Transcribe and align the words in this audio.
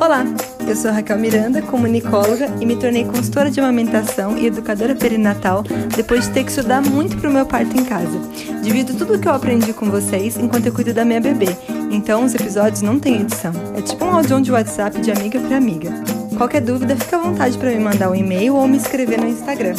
Olá, 0.00 0.24
eu 0.66 0.76
sou 0.76 0.92
Raquel 0.92 1.18
Miranda, 1.18 1.60
comunicóloga 1.60 2.46
e 2.60 2.64
me 2.64 2.76
tornei 2.76 3.04
consultora 3.04 3.50
de 3.50 3.58
amamentação 3.58 4.38
e 4.38 4.46
educadora 4.46 4.94
perinatal 4.94 5.64
depois 5.96 6.28
de 6.28 6.34
ter 6.34 6.44
que 6.44 6.50
estudar 6.50 6.80
muito 6.80 7.16
para 7.16 7.28
o 7.28 7.32
meu 7.32 7.44
parto 7.44 7.76
em 7.76 7.84
casa. 7.84 8.16
Divido 8.62 8.94
tudo 8.94 9.14
o 9.14 9.18
que 9.18 9.26
eu 9.26 9.32
aprendi 9.32 9.72
com 9.72 9.90
vocês 9.90 10.36
enquanto 10.36 10.66
eu 10.66 10.72
cuido 10.72 10.94
da 10.94 11.04
minha 11.04 11.20
bebê, 11.20 11.48
então 11.90 12.24
os 12.24 12.32
episódios 12.32 12.80
não 12.80 13.00
têm 13.00 13.22
edição. 13.22 13.52
É 13.76 13.82
tipo 13.82 14.04
um 14.04 14.14
áudio 14.14 14.40
de 14.40 14.52
WhatsApp 14.52 15.00
de 15.00 15.10
amiga 15.10 15.40
para 15.40 15.56
amiga. 15.56 15.90
Qualquer 16.36 16.60
dúvida, 16.60 16.94
fica 16.94 17.16
à 17.16 17.20
vontade 17.20 17.58
para 17.58 17.70
me 17.70 17.80
mandar 17.80 18.08
um 18.08 18.14
e-mail 18.14 18.54
ou 18.54 18.68
me 18.68 18.76
escrever 18.76 19.20
no 19.20 19.26
Instagram. 19.26 19.74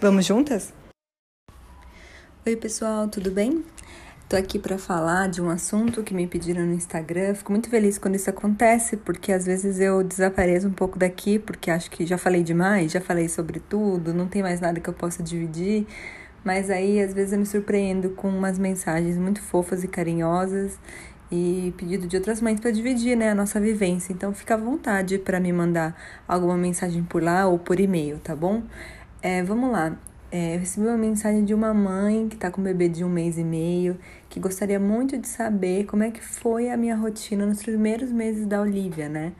Vamos 0.00 0.26
juntas? 0.26 0.72
Oi, 2.44 2.56
pessoal, 2.56 3.06
tudo 3.06 3.30
bem? 3.30 3.62
Tô 4.30 4.36
aqui 4.36 4.60
para 4.60 4.78
falar 4.78 5.28
de 5.28 5.42
um 5.42 5.50
assunto 5.50 6.04
que 6.04 6.14
me 6.14 6.24
pediram 6.24 6.64
no 6.64 6.72
Instagram. 6.72 7.34
Fico 7.34 7.50
muito 7.50 7.68
feliz 7.68 7.98
quando 7.98 8.14
isso 8.14 8.30
acontece, 8.30 8.96
porque 8.96 9.32
às 9.32 9.44
vezes 9.44 9.80
eu 9.80 10.04
desapareço 10.04 10.68
um 10.68 10.72
pouco 10.72 10.96
daqui, 10.96 11.36
porque 11.36 11.68
acho 11.68 11.90
que 11.90 12.06
já 12.06 12.16
falei 12.16 12.44
demais, 12.44 12.92
já 12.92 13.00
falei 13.00 13.28
sobre 13.28 13.58
tudo, 13.58 14.14
não 14.14 14.28
tem 14.28 14.40
mais 14.40 14.60
nada 14.60 14.78
que 14.78 14.88
eu 14.88 14.94
possa 14.94 15.20
dividir. 15.20 15.84
Mas 16.44 16.70
aí 16.70 17.02
às 17.02 17.12
vezes 17.12 17.32
eu 17.32 17.40
me 17.40 17.44
surpreendo 17.44 18.10
com 18.10 18.28
umas 18.28 18.56
mensagens 18.56 19.18
muito 19.18 19.42
fofas 19.42 19.82
e 19.82 19.88
carinhosas 19.88 20.78
e 21.28 21.74
pedido 21.76 22.06
de 22.06 22.16
outras 22.16 22.40
mães 22.40 22.60
para 22.60 22.70
dividir, 22.70 23.16
né, 23.16 23.30
a 23.30 23.34
nossa 23.34 23.58
vivência. 23.58 24.12
Então 24.12 24.32
fica 24.32 24.54
à 24.54 24.56
vontade 24.56 25.18
para 25.18 25.40
me 25.40 25.52
mandar 25.52 26.00
alguma 26.28 26.56
mensagem 26.56 27.02
por 27.02 27.20
lá 27.20 27.48
ou 27.48 27.58
por 27.58 27.80
e-mail, 27.80 28.20
tá 28.20 28.36
bom? 28.36 28.62
É, 29.20 29.42
vamos 29.42 29.72
lá. 29.72 29.98
É, 30.32 30.54
eu 30.54 30.60
recebi 30.60 30.86
uma 30.86 30.96
mensagem 30.96 31.44
de 31.44 31.52
uma 31.52 31.74
mãe 31.74 32.28
que 32.28 32.36
está 32.36 32.52
com 32.52 32.60
um 32.60 32.64
bebê 32.64 32.88
de 32.88 33.02
um 33.02 33.08
mês 33.08 33.36
e 33.36 33.42
meio, 33.42 33.98
que 34.30 34.38
gostaria 34.38 34.78
muito 34.78 35.18
de 35.18 35.26
saber 35.28 35.84
como 35.84 36.04
é 36.04 36.10
que 36.10 36.24
foi 36.24 36.70
a 36.70 36.76
minha 36.76 36.96
rotina 36.96 37.44
nos 37.44 37.62
primeiros 37.62 38.12
meses 38.12 38.46
da 38.46 38.62
Olivia, 38.62 39.08
né? 39.08 39.32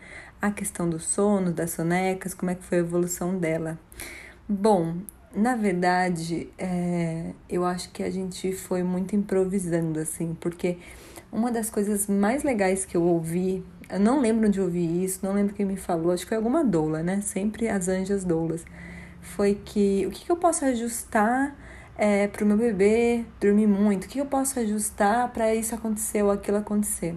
A 0.42 0.50
questão 0.50 0.90
do 0.90 0.98
sono, 0.98 1.52
das 1.52 1.70
sonecas, 1.70 2.34
como 2.34 2.50
é 2.50 2.56
que 2.56 2.64
foi 2.64 2.78
a 2.78 2.80
evolução 2.80 3.38
dela. 3.38 3.78
Bom, 4.48 4.96
na 5.32 5.54
verdade, 5.54 6.48
é, 6.58 7.32
eu 7.48 7.64
acho 7.64 7.90
que 7.92 8.02
a 8.02 8.10
gente 8.10 8.52
foi 8.52 8.82
muito 8.82 9.14
improvisando, 9.14 10.00
assim, 10.00 10.36
porque 10.40 10.78
uma 11.30 11.52
das 11.52 11.70
coisas 11.70 12.08
mais 12.08 12.42
legais 12.42 12.84
que 12.84 12.96
eu 12.96 13.04
ouvi, 13.04 13.64
eu 13.88 14.00
não 14.00 14.20
lembro 14.20 14.48
de 14.48 14.60
ouvir 14.60 15.04
isso, 15.04 15.20
não 15.22 15.32
lembro 15.32 15.54
quem 15.54 15.64
me 15.64 15.76
falou, 15.76 16.10
acho 16.10 16.24
que 16.24 16.30
foi 16.30 16.36
alguma 16.36 16.64
doula, 16.64 17.00
né? 17.00 17.20
Sempre 17.20 17.68
as 17.68 17.86
anjas 17.86 18.24
doulas 18.24 18.64
foi 19.20 19.54
que 19.54 20.04
o 20.06 20.10
que, 20.10 20.24
que 20.24 20.32
eu 20.32 20.36
posso 20.36 20.64
ajustar 20.64 21.54
é, 22.00 22.26
para 22.26 22.42
o 22.42 22.46
meu 22.46 22.56
bebê 22.56 23.26
dormir 23.38 23.66
muito? 23.66 24.06
O 24.06 24.08
que 24.08 24.18
eu 24.18 24.24
posso 24.24 24.58
ajustar 24.58 25.30
para 25.34 25.54
isso 25.54 25.74
acontecer 25.74 26.22
ou 26.22 26.30
aquilo 26.30 26.56
acontecer? 26.56 27.14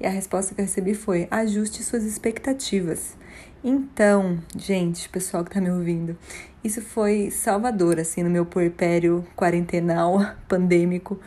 E 0.00 0.04
a 0.04 0.10
resposta 0.10 0.52
que 0.52 0.60
eu 0.60 0.64
recebi 0.64 0.92
foi: 0.92 1.28
ajuste 1.30 1.84
suas 1.84 2.02
expectativas. 2.02 3.16
Então, 3.62 4.42
gente, 4.58 5.08
pessoal 5.08 5.44
que 5.44 5.50
está 5.50 5.60
me 5.60 5.70
ouvindo, 5.70 6.18
isso 6.64 6.82
foi 6.82 7.30
salvador, 7.30 8.00
assim, 8.00 8.24
no 8.24 8.28
meu 8.28 8.44
puerpério 8.44 9.24
quarentenal, 9.36 10.18
pandêmico, 10.48 11.18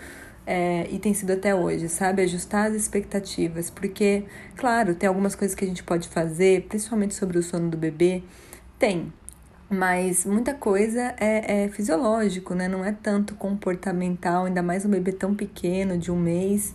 é, 0.45 0.85
e 0.91 0.99
tem 0.99 1.13
sido 1.13 1.31
até 1.31 1.55
hoje, 1.55 1.87
sabe? 1.87 2.21
Ajustar 2.23 2.67
as 2.67 2.75
expectativas, 2.75 3.69
porque, 3.69 4.25
claro, 4.57 4.93
tem 4.93 5.07
algumas 5.07 5.33
coisas 5.33 5.55
que 5.55 5.63
a 5.63 5.67
gente 5.67 5.81
pode 5.81 6.09
fazer, 6.09 6.63
principalmente 6.67 7.15
sobre 7.15 7.37
o 7.39 7.43
sono 7.43 7.69
do 7.69 7.77
bebê, 7.77 8.21
tem, 8.77 9.11
mas 9.69 10.25
muita 10.25 10.53
coisa 10.53 11.13
é, 11.19 11.63
é, 11.63 11.67
fisiológico, 11.69 12.53
né? 12.53 12.67
Não 12.67 12.85
é 12.85 12.91
tanto 12.91 13.35
comportamental, 13.35 14.45
ainda 14.45 14.63
mais 14.63 14.85
um 14.85 14.89
bebê 14.89 15.11
tão 15.11 15.35
pequeno, 15.35 15.97
de 15.97 16.11
um 16.11 16.17
mês. 16.17 16.73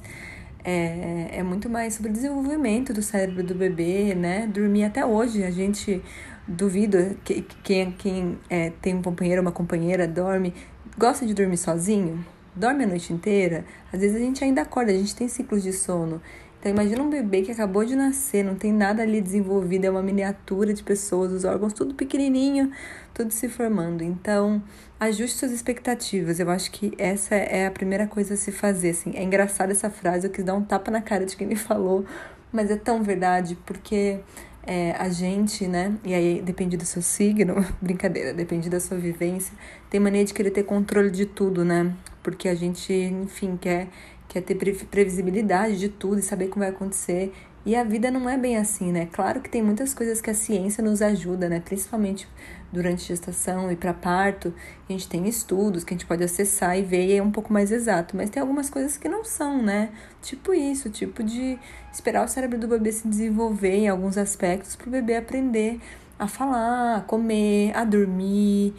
É, 0.65 1.39
é 1.39 1.43
muito 1.43 1.69
mais 1.69 1.95
sobre 1.95 2.13
desenvolvimento 2.13 2.93
do 2.93 3.03
cérebro 3.03 3.43
do 3.43 3.55
bebê, 3.55 4.15
né? 4.15 4.47
Dormir 4.47 4.85
até 4.85 5.05
hoje, 5.05 5.43
a 5.43 5.51
gente 5.51 6.03
duvida 6.47 7.17
que 7.25 7.43
quem, 7.63 7.93
quem 7.93 8.39
é, 8.51 8.71
tem 8.83 8.95
um 8.95 9.03
companheiro 9.03 9.41
uma 9.41 9.53
companheira 9.53 10.07
dorme, 10.07 10.53
gosta 10.99 11.25
de 11.25 11.33
dormir 11.33 11.57
sozinho, 11.57 12.25
dorme 12.55 12.85
a 12.85 12.87
noite 12.87 13.13
inteira. 13.13 13.65
Às 13.93 14.01
vezes 14.01 14.17
a 14.17 14.21
gente 14.21 14.45
ainda 14.45 14.63
acorda, 14.63 14.93
a 14.93 14.95
gente 14.95 15.17
tem 15.17 15.29
ciclos 15.29 15.63
de 15.63 15.73
sono. 15.73 16.21
Então 16.63 16.71
imagina 16.71 17.03
um 17.03 17.11
bebê 17.11 17.43
que 17.43 17.51
acabou 17.51 17.85
de 17.85 17.97
nascer, 17.97 18.45
não 18.45 18.55
tem 18.55 18.73
nada 18.73 19.03
ali 19.03 19.21
desenvolvido, 19.21 19.85
é 19.85 19.91
uma 19.91 20.01
miniatura 20.01 20.73
de 20.73 20.81
pessoas, 20.81 21.33
os 21.33 21.45
órgãos 21.45 21.73
tudo 21.73 21.93
pequenininho, 21.93 22.71
tudo 23.13 23.33
se 23.33 23.49
formando. 23.49 24.05
Então, 24.05 24.63
ajuste 25.01 25.39
suas 25.39 25.51
expectativas. 25.51 26.39
Eu 26.39 26.49
acho 26.49 26.71
que 26.71 26.93
essa 26.97 27.35
é 27.35 27.67
a 27.67 27.71
primeira 27.73 28.07
coisa 28.07 28.35
a 28.35 28.37
se 28.37 28.53
fazer, 28.53 28.91
assim. 28.91 29.11
É 29.17 29.25
engraçada 29.25 29.73
essa 29.73 29.91
frase, 29.91 30.29
eu 30.29 30.31
quis 30.31 30.45
dar 30.45 30.55
um 30.55 30.63
tapa 30.63 30.89
na 30.89 31.03
cara 31.03 31.27
de 31.27 31.37
quem 31.37 31.49
me 31.49 31.57
falou, 31.59 32.05
mas 32.53 32.71
é 32.71 32.77
tão 32.77 33.03
verdade, 33.03 33.59
porque 33.67 34.21
é, 34.65 34.93
a 34.93 35.09
gente, 35.09 35.67
né? 35.67 35.97
E 36.05 36.15
aí 36.15 36.41
depende 36.41 36.77
do 36.77 36.85
seu 36.85 37.03
signo, 37.03 37.57
brincadeira, 37.83 38.33
depende 38.33 38.71
da 38.71 38.79
sua 38.79 38.97
vivência, 38.97 39.53
tem 39.91 39.99
mania 39.99 40.25
de 40.25 40.33
querer 40.33 40.53
ter 40.53 40.63
controle 40.63 41.11
de 41.11 41.27
tudo, 41.27 41.65
né? 41.65 41.93
Porque 42.23 42.49
a 42.49 42.55
gente, 42.55 42.93
enfim, 42.93 43.57
quer 43.61 43.89
quer 44.33 44.41
ter 44.41 44.55
previsibilidade 44.55 45.79
de 45.79 45.91
tudo 45.91 46.19
e 46.19 46.23
saber 46.23 46.49
como 46.49 46.65
vai 46.65 46.71
acontecer. 46.71 47.33
E 47.65 47.77
a 47.77 47.85
vida 47.85 48.11
não 48.11 48.29
é 48.29 48.37
bem 48.37 48.57
assim, 48.57 48.91
né? 48.91 49.09
Claro 49.13 49.41
que 49.41 49.49
tem 49.49 49.63
muitas 49.63 49.95
coisas 49.95 50.21
que 50.21 50.31
a 50.31 50.35
ciência 50.35 50.83
nos 50.83 51.01
ajuda, 51.01 51.49
né? 51.49 51.61
Principalmente 51.61 52.27
durante 52.73 53.05
gestação 53.05 53.71
e 53.71 53.77
para 53.77 53.93
parto, 53.93 54.53
a 54.89 54.93
gente 54.93 55.07
tem 55.07 55.29
estudos 55.29 55.85
que 55.85 55.93
a 55.93 55.97
gente 55.97 56.07
pode 56.07 56.25
acessar 56.25 56.77
e 56.77 56.83
ver 56.83 57.07
e 57.07 57.19
é 57.19 57.23
um 57.23 57.31
pouco 57.31 57.53
mais 57.53 57.71
exato, 57.71 58.17
mas 58.17 58.31
tem 58.31 58.41
algumas 58.41 58.71
coisas 58.71 58.97
que 58.97 59.09
não 59.09 59.23
são, 59.23 59.63
né? 59.63 59.91
Tipo 60.23 60.55
isso, 60.55 60.89
tipo 60.89 61.23
de 61.23 61.59
esperar 61.93 62.25
o 62.25 62.29
cérebro 62.29 62.59
do 62.59 62.67
bebê 62.67 62.91
se 62.91 63.07
desenvolver 63.07 63.77
em 63.77 63.89
alguns 63.89 64.17
aspectos 64.17 64.75
para 64.75 64.89
o 64.89 64.91
bebê 64.91 65.17
aprender 65.17 65.79
a 66.19 66.27
falar, 66.27 66.97
a 66.97 67.01
comer, 67.03 67.77
a 67.77 67.85
dormir. 67.85 68.75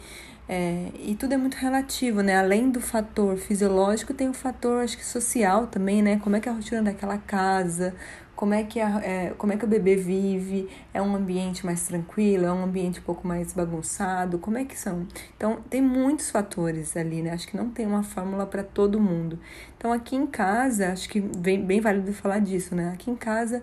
É, 0.46 0.90
e 0.98 1.14
tudo 1.14 1.32
é 1.32 1.36
muito 1.36 1.54
relativo, 1.54 2.20
né? 2.20 2.36
Além 2.36 2.70
do 2.70 2.80
fator 2.80 3.36
fisiológico, 3.38 4.12
tem 4.12 4.28
o 4.28 4.34
fator, 4.34 4.82
acho 4.82 4.96
que 4.96 5.04
social 5.04 5.66
também, 5.66 6.02
né? 6.02 6.18
Como 6.18 6.36
é 6.36 6.40
que 6.40 6.48
é 6.48 6.52
a 6.52 6.54
rotina 6.54 6.82
daquela 6.82 7.16
casa, 7.16 7.94
como 8.36 8.52
é 8.52 8.64
que, 8.64 8.80
a, 8.80 9.00
é, 9.02 9.30
como 9.38 9.52
é 9.52 9.56
que 9.56 9.64
o 9.64 9.68
bebê 9.68 9.96
vive, 9.96 10.68
é 10.92 11.00
um 11.00 11.14
ambiente 11.14 11.64
mais 11.64 11.86
tranquilo, 11.86 12.44
é 12.44 12.52
um 12.52 12.64
ambiente 12.64 13.00
um 13.00 13.02
pouco 13.02 13.26
mais 13.26 13.52
bagunçado, 13.52 14.38
como 14.38 14.58
é 14.58 14.64
que 14.64 14.78
são? 14.78 15.06
Então, 15.36 15.60
tem 15.70 15.80
muitos 15.80 16.30
fatores 16.30 16.96
ali, 16.96 17.22
né? 17.22 17.30
Acho 17.30 17.48
que 17.48 17.56
não 17.56 17.70
tem 17.70 17.86
uma 17.86 18.02
fórmula 18.02 18.44
para 18.46 18.62
todo 18.62 19.00
mundo. 19.00 19.38
Então, 19.78 19.92
aqui 19.92 20.16
em 20.16 20.26
casa, 20.26 20.92
acho 20.92 21.08
que 21.08 21.20
bem, 21.20 21.64
bem 21.64 21.80
válido 21.80 22.12
falar 22.12 22.40
disso, 22.40 22.74
né? 22.74 22.90
Aqui 22.92 23.10
em 23.10 23.16
casa, 23.16 23.62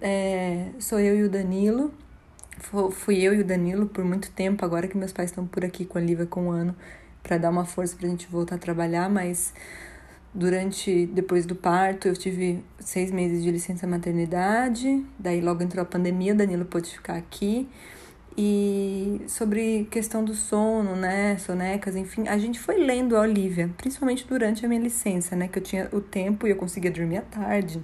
é, 0.00 0.68
sou 0.78 1.00
eu 1.00 1.16
e 1.16 1.22
o 1.24 1.30
Danilo, 1.30 1.92
fui 2.90 3.20
eu 3.22 3.34
e 3.34 3.40
o 3.40 3.44
Danilo 3.44 3.86
por 3.86 4.04
muito 4.04 4.30
tempo, 4.30 4.64
agora 4.64 4.86
que 4.86 4.96
meus 4.96 5.12
pais 5.12 5.30
estão 5.30 5.46
por 5.46 5.64
aqui 5.64 5.84
com 5.84 5.98
a 5.98 6.00
Lívia 6.00 6.26
com 6.26 6.46
um 6.46 6.50
ano, 6.50 6.74
para 7.22 7.38
dar 7.38 7.50
uma 7.50 7.64
força 7.64 7.96
para 7.96 8.06
a 8.06 8.10
gente 8.10 8.26
voltar 8.28 8.56
a 8.56 8.58
trabalhar, 8.58 9.08
mas 9.08 9.52
durante, 10.32 11.06
depois 11.06 11.44
do 11.46 11.54
parto, 11.54 12.08
eu 12.08 12.14
tive 12.14 12.62
seis 12.78 13.10
meses 13.10 13.42
de 13.42 13.50
licença 13.50 13.86
maternidade, 13.86 15.04
daí 15.18 15.40
logo 15.40 15.62
entrou 15.62 15.82
a 15.82 15.86
pandemia, 15.86 16.32
o 16.32 16.36
Danilo 16.36 16.64
pôde 16.64 16.90
ficar 16.90 17.16
aqui, 17.16 17.68
e 18.36 19.20
sobre 19.26 19.88
questão 19.90 20.24
do 20.24 20.34
sono, 20.34 20.94
né, 20.96 21.36
sonecas, 21.38 21.96
enfim, 21.96 22.28
a 22.28 22.38
gente 22.38 22.60
foi 22.60 22.78
lendo 22.78 23.16
a 23.16 23.20
Olivia, 23.20 23.68
principalmente 23.76 24.26
durante 24.26 24.64
a 24.64 24.68
minha 24.68 24.80
licença, 24.80 25.34
né, 25.34 25.48
que 25.48 25.58
eu 25.58 25.62
tinha 25.62 25.88
o 25.92 26.00
tempo 26.00 26.46
e 26.46 26.50
eu 26.50 26.56
conseguia 26.56 26.90
dormir 26.90 27.18
à 27.18 27.22
tarde, 27.22 27.82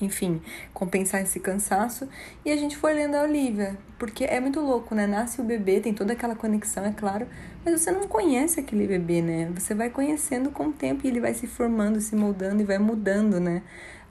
enfim, 0.00 0.40
compensar 0.72 1.22
esse 1.22 1.38
cansaço. 1.40 2.08
E 2.44 2.50
a 2.50 2.56
gente 2.56 2.76
foi 2.76 2.94
lendo 2.94 3.14
a 3.14 3.22
Olivia, 3.22 3.76
porque 3.98 4.24
é 4.24 4.40
muito 4.40 4.60
louco, 4.60 4.94
né? 4.94 5.06
Nasce 5.06 5.40
o 5.40 5.44
bebê, 5.44 5.80
tem 5.80 5.92
toda 5.92 6.12
aquela 6.12 6.34
conexão, 6.34 6.84
é 6.84 6.92
claro, 6.92 7.26
mas 7.64 7.80
você 7.80 7.90
não 7.90 8.08
conhece 8.08 8.60
aquele 8.60 8.86
bebê, 8.86 9.22
né? 9.22 9.50
Você 9.54 9.74
vai 9.74 9.90
conhecendo 9.90 10.50
com 10.50 10.68
o 10.68 10.72
tempo 10.72 11.04
e 11.04 11.08
ele 11.08 11.20
vai 11.20 11.34
se 11.34 11.46
formando, 11.46 12.00
se 12.00 12.16
moldando 12.16 12.62
e 12.62 12.64
vai 12.64 12.78
mudando, 12.78 13.38
né? 13.38 13.62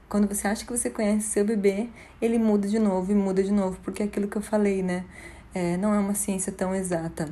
Quando 0.08 0.26
você 0.26 0.48
acha 0.48 0.64
que 0.64 0.72
você 0.72 0.90
conhece 0.90 1.28
seu 1.28 1.44
bebê, 1.44 1.88
ele 2.20 2.38
muda 2.38 2.66
de 2.66 2.78
novo 2.78 3.12
e 3.12 3.14
muda 3.14 3.42
de 3.42 3.52
novo, 3.52 3.78
porque 3.82 4.02
é 4.02 4.06
aquilo 4.06 4.26
que 4.26 4.36
eu 4.36 4.42
falei, 4.42 4.82
né? 4.82 5.04
É, 5.54 5.76
não 5.76 5.94
é 5.94 5.98
uma 5.98 6.14
ciência 6.14 6.52
tão 6.52 6.74
exata. 6.74 7.28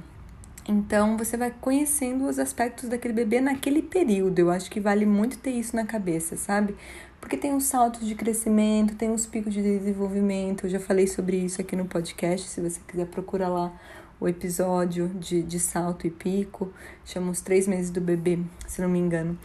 Então 0.69 1.17
você 1.17 1.35
vai 1.35 1.51
conhecendo 1.51 2.29
os 2.29 2.39
aspectos 2.39 2.91
daquele 2.91 3.15
bebê 3.15 3.41
naquele 3.41 3.81
período. 3.81 4.39
Eu 4.39 4.51
acho 4.51 4.71
que 4.71 4.79
vale 4.79 5.07
muito 5.07 5.39
ter 5.39 5.53
isso 5.53 5.75
na 5.75 5.87
cabeça, 5.87 6.37
sabe? 6.37 6.77
Porque 7.21 7.37
tem 7.37 7.55
os 7.55 7.65
saltos 7.65 8.07
de 8.07 8.15
crescimento, 8.15 8.95
tem 8.95 9.11
os 9.11 9.27
picos 9.27 9.53
de 9.53 9.63
desenvolvimento. 9.63 10.67
Eu 10.67 10.71
já 10.71 10.81
falei 10.81 11.07
sobre 11.07 11.37
isso 11.37 11.61
aqui 11.61 11.75
no 11.75 11.85
podcast. 11.85 12.49
Se 12.49 12.61
você 12.61 12.81
quiser 12.87 13.07
procurar 13.07 13.49
lá 13.49 13.73
o 14.21 14.29
episódio 14.29 15.09
de, 15.09 15.43
de 15.43 15.61
salto 15.61 16.07
e 16.07 16.11
pico, 16.11 16.73
chama 17.05 17.31
os 17.31 17.41
três 17.41 17.67
meses 17.67 17.91
do 17.91 18.01
bebê, 18.01 18.39
se 18.67 18.81
não 18.81 18.89
me 18.89 18.99
engano. 18.99 19.39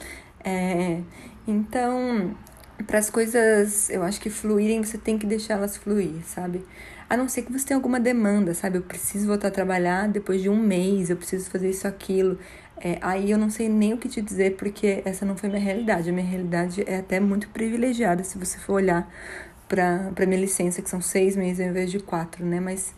É, 0.43 1.01
então, 1.47 2.35
para 2.87 2.99
as 2.99 3.09
coisas, 3.09 3.89
eu 3.89 4.03
acho 4.03 4.19
que 4.19 4.29
fluírem, 4.29 4.83
você 4.83 4.97
tem 4.97 5.17
que 5.17 5.25
deixar 5.25 5.55
elas 5.55 5.77
fluir, 5.77 6.23
sabe? 6.25 6.65
A 7.09 7.15
não 7.15 7.29
ser 7.29 7.43
que 7.43 7.51
você 7.51 7.67
tenha 7.67 7.77
alguma 7.77 7.99
demanda, 7.99 8.53
sabe? 8.53 8.77
Eu 8.77 8.81
preciso 8.81 9.27
voltar 9.27 9.49
a 9.49 9.51
trabalhar 9.51 10.07
depois 10.07 10.41
de 10.41 10.49
um 10.49 10.57
mês, 10.57 11.09
eu 11.09 11.17
preciso 11.17 11.49
fazer 11.49 11.69
isso, 11.69 11.87
aquilo. 11.87 12.39
É, 12.85 12.97
aí 13.01 13.31
eu 13.31 13.37
não 13.37 13.49
sei 13.49 13.69
nem 13.69 13.93
o 13.93 13.97
que 13.97 14.09
te 14.09 14.21
dizer, 14.21 14.57
porque 14.57 15.01
essa 15.05 15.25
não 15.25 15.37
foi 15.37 15.47
minha 15.47 15.61
realidade. 15.61 16.09
A 16.09 16.13
minha 16.13 16.27
realidade 16.27 16.83
é 16.85 16.97
até 16.97 17.17
muito 17.17 17.47
privilegiada, 17.49 18.25
se 18.25 18.37
você 18.37 18.57
for 18.57 18.73
olhar 18.73 19.09
para 19.69 20.25
minha 20.27 20.41
licença, 20.41 20.81
que 20.81 20.89
são 20.89 20.99
seis 20.99 21.37
meses 21.37 21.61
ao 21.61 21.67
invés 21.67 21.89
de 21.89 21.99
quatro, 21.99 22.45
né? 22.45 22.59
Mas 22.59 22.93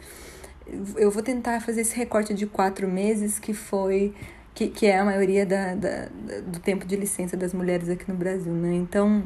eu 0.98 1.12
vou 1.12 1.22
tentar 1.22 1.62
fazer 1.62 1.82
esse 1.82 1.96
recorte 1.96 2.34
de 2.34 2.48
quatro 2.48 2.88
meses, 2.88 3.38
que 3.38 3.54
foi. 3.54 4.14
que, 4.56 4.70
que 4.70 4.88
é 4.88 4.98
a 4.98 5.06
maioria 5.06 5.46
da, 5.46 5.76
da, 5.76 6.08
do 6.48 6.60
tempo 6.60 6.86
de 6.86 6.96
licença 6.96 7.38
das 7.38 7.54
mulheres 7.54 7.88
aqui 7.88 8.12
no 8.12 8.18
Brasil, 8.18 8.54
né? 8.54 8.74
Então 8.74 9.24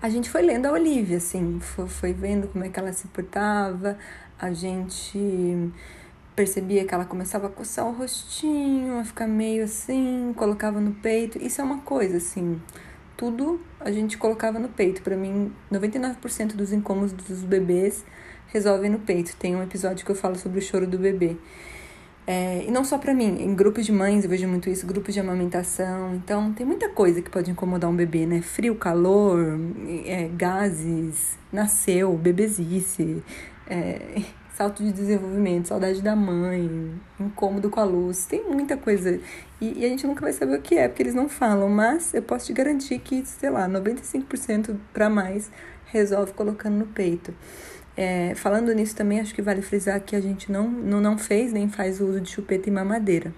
a 0.00 0.08
gente 0.08 0.30
foi 0.30 0.42
lendo 0.42 0.66
a 0.66 0.72
Olivia, 0.72 1.18
assim, 1.18 1.60
foi, 1.60 1.86
foi 1.88 2.12
vendo 2.14 2.48
como 2.48 2.64
é 2.64 2.68
que 2.70 2.80
ela 2.80 2.92
se 2.92 3.06
portava, 3.08 3.98
a 4.38 4.52
gente 4.52 5.18
percebia 6.34 6.84
que 6.84 6.94
ela 6.94 7.04
começava 7.04 7.46
a 7.46 7.50
coçar 7.50 7.86
o 7.86 7.92
rostinho, 7.92 8.98
a 8.98 9.04
ficar 9.04 9.26
meio 9.26 9.64
assim, 9.64 10.32
colocava 10.36 10.80
no 10.80 10.92
peito. 10.92 11.38
Isso 11.38 11.60
é 11.60 11.64
uma 11.64 11.78
coisa, 11.78 12.16
assim, 12.16 12.60
tudo 13.16 13.60
a 13.80 13.90
gente 13.90 14.16
colocava 14.16 14.58
no 14.58 14.68
peito. 14.68 15.02
Para 15.02 15.16
mim, 15.16 15.52
99% 15.70 16.54
dos 16.54 16.72
incômodos 16.72 17.12
dos 17.12 17.42
bebês 17.42 18.04
resolvem 18.48 18.90
no 18.90 18.98
peito. 18.98 19.36
Tem 19.36 19.54
um 19.54 19.62
episódio 19.62 20.04
que 20.04 20.10
eu 20.10 20.16
falo 20.16 20.36
sobre 20.36 20.58
o 20.58 20.62
choro 20.62 20.86
do 20.86 20.98
bebê. 20.98 21.36
É, 22.24 22.64
e 22.66 22.70
não 22.70 22.84
só 22.84 22.98
para 22.98 23.12
mim, 23.12 23.42
em 23.42 23.52
grupos 23.54 23.84
de 23.84 23.90
mães 23.90 24.22
eu 24.22 24.30
vejo 24.30 24.46
muito 24.46 24.70
isso, 24.70 24.86
grupos 24.86 25.12
de 25.12 25.20
amamentação. 25.20 26.14
Então, 26.14 26.52
tem 26.52 26.64
muita 26.64 26.88
coisa 26.88 27.20
que 27.20 27.28
pode 27.28 27.50
incomodar 27.50 27.90
um 27.90 27.96
bebê, 27.96 28.26
né? 28.26 28.40
Frio, 28.40 28.76
calor, 28.76 29.58
é, 30.06 30.28
gases, 30.28 31.36
nasceu, 31.52 32.16
bebezice, 32.16 33.22
é, 33.66 34.22
salto 34.62 34.84
de 34.84 34.92
desenvolvimento, 34.92 35.66
saudade 35.66 36.00
da 36.00 36.14
mãe, 36.14 36.94
incômodo 37.18 37.68
com 37.68 37.80
a 37.80 37.84
luz. 37.84 38.26
Tem 38.26 38.44
muita 38.44 38.76
coisa. 38.76 39.18
E, 39.60 39.80
e 39.80 39.84
a 39.84 39.88
gente 39.88 40.06
nunca 40.06 40.20
vai 40.20 40.32
saber 40.32 40.56
o 40.56 40.62
que 40.62 40.76
é, 40.76 40.86
porque 40.86 41.02
eles 41.02 41.14
não 41.14 41.28
falam. 41.28 41.68
Mas 41.68 42.14
eu 42.14 42.22
posso 42.22 42.46
te 42.46 42.52
garantir 42.52 43.00
que, 43.00 43.26
sei 43.26 43.50
lá, 43.50 43.68
95% 43.68 44.76
para 44.92 45.10
mais 45.10 45.50
resolve 45.86 46.32
colocando 46.32 46.76
no 46.76 46.86
peito. 46.86 47.34
É, 47.96 48.34
falando 48.36 48.72
nisso 48.72 48.94
também, 48.94 49.20
acho 49.20 49.34
que 49.34 49.42
vale 49.42 49.62
frisar 49.62 50.00
que 50.00 50.14
a 50.14 50.20
gente 50.20 50.50
não, 50.50 50.68
não, 50.68 51.00
não 51.00 51.18
fez 51.18 51.52
nem 51.52 51.68
faz 51.68 52.00
o 52.00 52.06
uso 52.06 52.20
de 52.20 52.30
chupeta 52.30 52.68
e 52.68 52.72
mamadeira. 52.72 53.34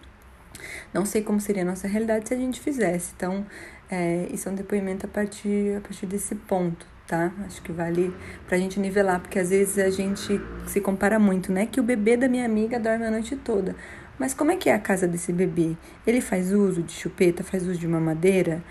Não 0.93 1.07
sei 1.07 1.23
como 1.23 1.41
seria 1.41 1.63
a 1.63 1.67
nossa 1.67 1.89
realidade 1.89 2.29
se 2.29 2.35
a 2.35 2.37
gente 2.37 2.61
fizesse. 2.61 3.15
Então, 3.17 3.47
é, 3.91 4.29
isso 4.31 4.47
é 4.47 4.53
um 4.53 4.55
depoimento 4.55 5.07
a 5.07 5.09
partir, 5.09 5.77
a 5.79 5.81
partir 5.81 6.05
desse 6.05 6.35
ponto, 6.35 6.87
tá? 7.07 7.33
Acho 7.45 7.63
que 7.63 7.73
vale 7.73 8.15
pra 8.47 8.59
gente 8.59 8.81
nivelar, 8.81 9.21
porque 9.21 9.39
às 9.39 9.51
vezes 9.51 9.79
a 9.79 9.91
gente 9.91 10.41
se 10.67 10.81
compara 10.81 11.19
muito, 11.19 11.53
né? 11.53 11.67
Que 11.67 11.81
o 11.81 11.83
bebê 11.83 12.17
da 12.17 12.29
minha 12.29 12.45
amiga 12.45 12.79
dorme 12.79 13.05
a 13.05 13.11
noite 13.11 13.37
toda. 13.37 13.75
Mas 14.19 14.33
como 14.33 14.53
é 14.53 14.57
que 14.57 14.71
é 14.71 14.75
a 14.75 14.79
casa 14.79 15.09
desse 15.09 15.33
bebê? 15.33 15.77
Ele 16.07 16.21
faz 16.21 16.53
uso 16.53 16.83
de 16.83 16.93
chupeta, 16.93 17.43
faz 17.43 17.67
uso 17.67 17.79
de 17.79 17.89
mamadeira? 17.89 18.63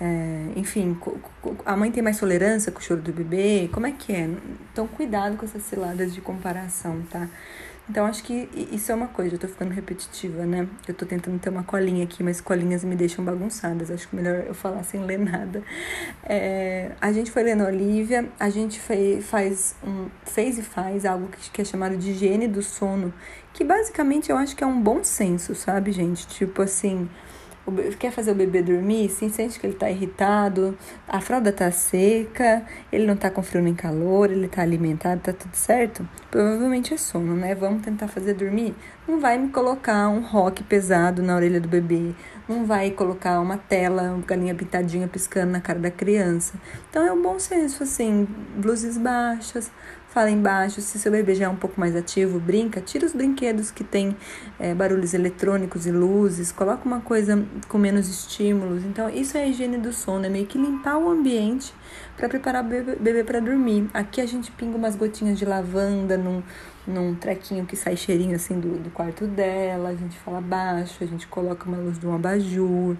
É, 0.00 0.52
enfim, 0.56 0.98
a 1.66 1.76
mãe 1.76 1.92
tem 1.92 2.02
mais 2.02 2.18
tolerância 2.18 2.72
com 2.72 2.78
o 2.78 2.82
choro 2.82 3.02
do 3.02 3.12
bebê? 3.12 3.68
Como 3.70 3.86
é 3.86 3.92
que 3.92 4.14
é? 4.14 4.30
Então, 4.72 4.86
cuidado 4.86 5.36
com 5.36 5.44
essas 5.44 5.62
ciladas 5.64 6.14
de 6.14 6.22
comparação, 6.22 7.02
tá? 7.10 7.28
Então, 7.88 8.06
acho 8.06 8.22
que 8.22 8.48
isso 8.72 8.92
é 8.92 8.94
uma 8.94 9.08
coisa, 9.08 9.34
eu 9.34 9.38
tô 9.38 9.48
ficando 9.48 9.72
repetitiva, 9.72 10.46
né? 10.46 10.66
Eu 10.86 10.94
tô 10.94 11.04
tentando 11.04 11.38
ter 11.40 11.50
uma 11.50 11.64
colinha 11.64 12.04
aqui, 12.04 12.22
mas 12.22 12.40
colinhas 12.40 12.84
me 12.84 12.94
deixam 12.94 13.24
bagunçadas. 13.24 13.90
Acho 13.90 14.08
que 14.08 14.14
melhor 14.14 14.44
eu 14.46 14.54
falar 14.54 14.84
sem 14.84 15.04
ler 15.04 15.18
nada. 15.18 15.62
É, 16.22 16.92
a 17.00 17.12
gente 17.12 17.30
foi 17.32 17.42
lendo 17.42 17.64
Olivia, 17.64 18.28
a 18.38 18.48
gente 18.48 18.78
fez, 18.78 19.26
faz 19.26 19.74
um, 19.84 20.08
fez 20.24 20.56
e 20.56 20.62
faz 20.62 21.04
algo 21.04 21.26
que, 21.28 21.50
que 21.50 21.60
é 21.60 21.64
chamado 21.64 21.96
de 21.96 22.12
higiene 22.12 22.46
do 22.46 22.62
sono, 22.62 23.12
que 23.52 23.64
basicamente 23.64 24.30
eu 24.30 24.36
acho 24.36 24.54
que 24.54 24.62
é 24.62 24.66
um 24.66 24.80
bom 24.80 25.02
senso, 25.02 25.54
sabe, 25.54 25.90
gente? 25.90 26.26
Tipo 26.28 26.62
assim 26.62 27.08
quer 27.98 28.10
fazer 28.10 28.32
o 28.32 28.34
bebê 28.34 28.62
dormir, 28.62 29.08
sim, 29.08 29.28
sente 29.28 29.58
que 29.58 29.66
ele 29.66 29.74
está 29.74 29.90
irritado, 29.90 30.76
a 31.08 31.20
fralda 31.20 31.50
está 31.50 31.70
seca, 31.70 32.64
ele 32.92 33.06
não 33.06 33.14
está 33.14 33.30
com 33.30 33.42
frio 33.42 33.62
nem 33.62 33.74
calor, 33.74 34.30
ele 34.30 34.46
está 34.46 34.62
alimentado, 34.62 35.18
está 35.18 35.32
tudo 35.32 35.54
certo, 35.54 36.08
provavelmente 36.30 36.94
é 36.94 36.96
sono, 36.96 37.34
né? 37.34 37.54
Vamos 37.54 37.82
tentar 37.82 38.08
fazer 38.08 38.34
dormir? 38.34 38.74
Não 39.06 39.20
vai 39.20 39.38
me 39.38 39.48
colocar 39.48 40.08
um 40.08 40.20
rock 40.20 40.62
pesado 40.62 41.22
na 41.22 41.34
orelha 41.34 41.60
do 41.60 41.68
bebê, 41.68 42.14
não 42.48 42.64
vai 42.64 42.90
colocar 42.90 43.40
uma 43.40 43.56
tela, 43.56 44.12
uma 44.12 44.24
galinha 44.24 44.54
pintadinha 44.54 45.06
piscando 45.08 45.52
na 45.52 45.60
cara 45.60 45.78
da 45.78 45.90
criança. 45.90 46.54
Então 46.88 47.06
é 47.06 47.12
um 47.12 47.22
bom 47.22 47.38
senso, 47.38 47.82
assim, 47.82 48.26
luzes 48.62 48.98
baixas, 48.98 49.70
fala 50.10 50.30
embaixo. 50.30 50.80
Se 50.80 50.98
seu 50.98 51.10
bebê 51.10 51.34
já 51.34 51.46
é 51.46 51.48
um 51.48 51.56
pouco 51.56 51.80
mais 51.80 51.96
ativo, 51.96 52.38
brinca, 52.38 52.80
tira 52.80 53.06
os 53.06 53.12
brinquedos 53.12 53.70
que 53.70 53.82
tem 53.82 54.16
é, 54.58 54.74
barulhos 54.74 55.14
eletrônicos 55.14 55.86
e 55.86 55.90
luzes, 55.90 56.52
coloca 56.52 56.84
uma 56.84 57.00
coisa 57.00 57.42
com 57.68 57.78
menos 57.78 58.08
estímulos. 58.08 58.84
Então, 58.84 59.08
isso 59.08 59.38
é 59.38 59.44
a 59.44 59.46
higiene 59.46 59.78
do 59.78 59.92
sono, 59.92 60.26
é 60.26 60.28
meio 60.28 60.46
que 60.46 60.58
limpar 60.58 60.98
o 60.98 61.08
ambiente 61.08 61.72
para 62.16 62.28
preparar 62.28 62.64
o 62.64 62.68
bebê, 62.68 63.24
para 63.24 63.40
dormir. 63.40 63.88
Aqui 63.94 64.20
a 64.20 64.26
gente 64.26 64.50
pinga 64.50 64.76
umas 64.76 64.96
gotinhas 64.96 65.38
de 65.38 65.44
lavanda 65.44 66.18
num, 66.18 66.42
num 66.86 67.14
trequinho 67.14 67.64
que 67.64 67.76
sai 67.76 67.96
cheirinho 67.96 68.36
assim 68.36 68.58
do, 68.58 68.78
do 68.78 68.90
quarto 68.90 69.26
dela, 69.26 69.90
a 69.90 69.94
gente 69.94 70.18
fala 70.18 70.40
baixo, 70.40 71.02
a 71.02 71.06
gente 71.06 71.26
coloca 71.26 71.66
uma 71.68 71.78
luz 71.78 71.98
de 71.98 72.06
um 72.06 72.14
abajur. 72.14 72.96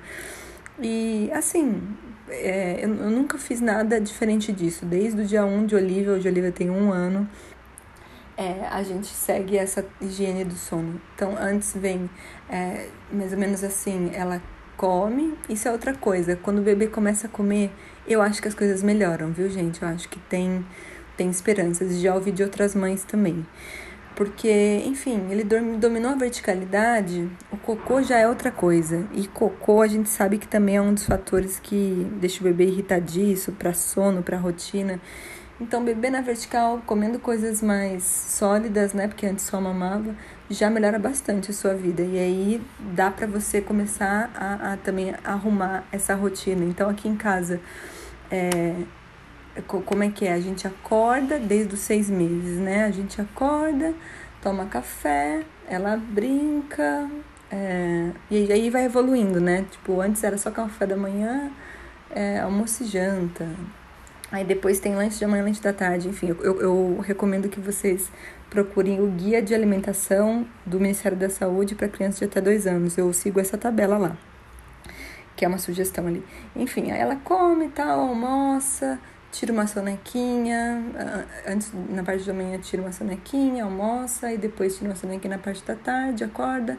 E 0.82 1.30
assim, 1.32 1.82
é, 2.28 2.78
eu, 2.82 2.94
eu, 2.94 3.10
nunca 3.10 3.38
fiz 3.38 3.60
nada 3.60 4.00
diferente 4.00 4.52
disso. 4.52 4.84
Desde 4.86 5.22
o 5.22 5.24
dia 5.24 5.44
1 5.44 5.66
de 5.66 5.74
Olivia, 5.74 6.12
hoje 6.12 6.28
Olivia 6.28 6.52
tem 6.52 6.70
um 6.70 6.92
ano, 6.92 7.28
é, 8.36 8.66
a 8.70 8.82
gente 8.82 9.08
segue 9.08 9.56
essa 9.56 9.84
higiene 10.00 10.44
do 10.44 10.54
sono. 10.54 11.00
Então, 11.14 11.36
antes 11.38 11.74
vem 11.74 12.08
é, 12.48 12.88
mais 13.12 13.32
ou 13.32 13.38
menos 13.38 13.62
assim, 13.62 14.10
ela 14.14 14.40
come, 14.76 15.34
isso 15.48 15.68
é 15.68 15.72
outra 15.72 15.92
coisa. 15.92 16.36
Quando 16.36 16.60
o 16.60 16.62
bebê 16.62 16.86
começa 16.86 17.26
a 17.26 17.30
comer, 17.30 17.70
eu 18.06 18.22
acho 18.22 18.40
que 18.40 18.48
as 18.48 18.54
coisas 18.54 18.82
melhoram, 18.82 19.30
viu, 19.30 19.50
gente? 19.50 19.82
Eu 19.82 19.88
acho 19.88 20.08
que 20.08 20.18
tem, 20.20 20.64
tem 21.16 21.28
esperanças. 21.28 22.00
Já 22.00 22.14
ouvi 22.14 22.32
de 22.32 22.42
outras 22.42 22.74
mães 22.74 23.04
também 23.04 23.44
porque, 24.20 24.82
enfim, 24.84 25.28
ele 25.30 25.42
dominou 25.42 26.10
a 26.10 26.14
verticalidade, 26.14 27.26
o 27.50 27.56
cocô 27.56 28.02
já 28.02 28.18
é 28.18 28.28
outra 28.28 28.50
coisa. 28.50 29.08
E 29.14 29.26
cocô 29.26 29.80
a 29.80 29.86
gente 29.86 30.10
sabe 30.10 30.36
que 30.36 30.46
também 30.46 30.76
é 30.76 30.82
um 30.82 30.92
dos 30.92 31.06
fatores 31.06 31.58
que 31.58 32.06
deixa 32.20 32.40
o 32.40 32.44
bebê 32.44 32.66
irritadiço 32.66 33.52
para 33.52 33.72
sono, 33.72 34.22
para 34.22 34.36
rotina. 34.36 35.00
Então, 35.58 35.82
beber 35.82 36.10
na 36.10 36.20
vertical, 36.20 36.82
comendo 36.84 37.18
coisas 37.18 37.62
mais 37.62 38.02
sólidas, 38.02 38.92
né? 38.92 39.08
Porque 39.08 39.24
antes 39.24 39.46
só 39.46 39.58
mamava, 39.58 40.14
já 40.50 40.68
melhora 40.68 40.98
bastante 40.98 41.50
a 41.50 41.54
sua 41.54 41.72
vida. 41.72 42.02
E 42.02 42.18
aí 42.18 42.62
dá 42.94 43.10
para 43.10 43.26
você 43.26 43.62
começar 43.62 44.30
a, 44.34 44.74
a, 44.74 44.76
também 44.76 45.14
arrumar 45.24 45.84
essa 45.90 46.14
rotina. 46.14 46.62
Então, 46.66 46.90
aqui 46.90 47.08
em 47.08 47.16
casa, 47.16 47.58
é, 48.30 48.74
como 49.66 50.02
é 50.02 50.10
que 50.10 50.26
é? 50.26 50.32
A 50.32 50.40
gente 50.40 50.66
acorda 50.66 51.38
desde 51.38 51.74
os 51.74 51.80
seis 51.80 52.08
meses, 52.08 52.58
né? 52.58 52.84
A 52.84 52.90
gente 52.90 53.20
acorda, 53.20 53.94
toma 54.40 54.66
café, 54.66 55.42
ela 55.68 55.96
brinca, 55.96 57.08
é, 57.50 58.10
e 58.30 58.52
aí 58.52 58.70
vai 58.70 58.84
evoluindo, 58.84 59.40
né? 59.40 59.66
Tipo, 59.70 60.00
antes 60.00 60.22
era 60.22 60.38
só 60.38 60.50
café 60.50 60.86
da 60.86 60.96
manhã, 60.96 61.50
é, 62.10 62.38
almoço 62.38 62.84
e 62.84 62.86
janta. 62.86 63.48
Aí 64.30 64.44
depois 64.44 64.78
tem 64.78 64.94
lanche 64.94 65.18
de 65.18 65.26
manhã, 65.26 65.42
lanche 65.42 65.60
da 65.60 65.72
tarde. 65.72 66.08
Enfim, 66.08 66.28
eu, 66.28 66.60
eu, 66.60 67.00
recomendo 67.00 67.48
que 67.48 67.58
vocês 67.58 68.10
procurem 68.48 69.00
o 69.00 69.08
guia 69.08 69.42
de 69.42 69.52
alimentação 69.54 70.46
do 70.64 70.78
Ministério 70.78 71.18
da 71.18 71.28
Saúde 71.28 71.74
para 71.74 71.88
crianças 71.88 72.20
de 72.20 72.26
até 72.26 72.40
dois 72.40 72.66
anos. 72.66 72.96
Eu 72.96 73.12
sigo 73.12 73.40
essa 73.40 73.58
tabela 73.58 73.98
lá, 73.98 74.16
que 75.34 75.44
é 75.44 75.48
uma 75.48 75.58
sugestão 75.58 76.06
ali. 76.06 76.24
Enfim, 76.54 76.92
aí 76.92 77.00
ela 77.00 77.16
come, 77.16 77.68
tal, 77.70 78.00
almoça, 78.00 79.00
tira 79.30 79.52
uma 79.52 79.66
sonequinha, 79.66 80.84
antes 81.46 81.72
na 81.88 82.02
parte 82.02 82.24
da 82.24 82.32
manhã 82.32 82.58
tira 82.58 82.82
uma 82.82 82.92
sonequinha, 82.92 83.64
almoça, 83.64 84.32
e 84.32 84.38
depois 84.38 84.76
tira 84.76 84.90
uma 84.90 84.96
sonequinha 84.96 85.36
na 85.36 85.42
parte 85.42 85.64
da 85.64 85.74
tarde, 85.74 86.24
acorda, 86.24 86.76